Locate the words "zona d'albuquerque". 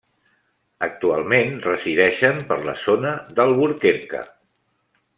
2.87-4.27